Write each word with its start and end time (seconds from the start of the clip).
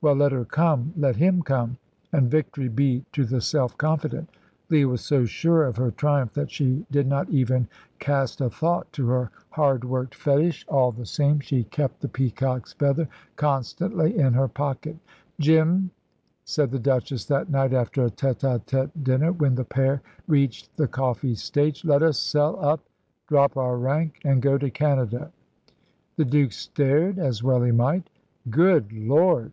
Well, 0.00 0.14
let 0.14 0.30
her 0.30 0.44
come, 0.44 0.92
let 0.96 1.16
him 1.16 1.42
come, 1.42 1.76
and 2.12 2.30
victory 2.30 2.68
be 2.68 3.04
to 3.12 3.24
the 3.24 3.40
self 3.40 3.76
confident. 3.76 4.30
Leah 4.70 4.86
was 4.86 5.00
so 5.00 5.24
sure 5.24 5.64
of 5.64 5.76
her 5.76 5.90
triumph 5.90 6.34
that 6.34 6.52
she 6.52 6.86
did 6.92 7.08
not 7.08 7.28
even 7.30 7.66
cast 7.98 8.40
a 8.40 8.48
thought 8.48 8.92
to 8.92 9.08
her 9.08 9.32
hard 9.50 9.82
worked 9.84 10.14
fetish. 10.14 10.64
All 10.68 10.92
the 10.92 11.04
same, 11.04 11.40
she 11.40 11.64
kept 11.64 11.98
the 12.00 12.06
peacock's 12.06 12.74
feather 12.74 13.08
constantly 13.34 14.16
in 14.16 14.34
her 14.34 14.46
pocket. 14.46 14.94
"Jim," 15.40 15.90
said 16.44 16.70
the 16.70 16.78
Duchess 16.78 17.24
that 17.24 17.50
night, 17.50 17.72
after 17.72 18.04
a 18.04 18.10
tête 18.12 18.38
à 18.48 18.64
tête 18.64 18.92
dinner, 19.02 19.32
when 19.32 19.56
the 19.56 19.64
pair 19.64 20.00
reached 20.28 20.76
the 20.76 20.86
coffee 20.86 21.34
stage, 21.34 21.84
"let 21.84 22.04
us 22.04 22.18
sell 22.20 22.56
up, 22.64 22.78
drop 23.26 23.56
our 23.56 23.76
rank, 23.76 24.20
and 24.24 24.42
go 24.42 24.58
to 24.58 24.70
Canada." 24.70 25.32
The 26.14 26.24
Duke 26.24 26.52
stared, 26.52 27.18
as 27.18 27.42
well 27.42 27.64
he 27.64 27.72
might. 27.72 28.08
"Good 28.48 28.92
Lord!" 28.92 29.50